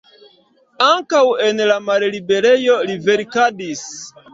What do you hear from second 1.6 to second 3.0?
la malliberejo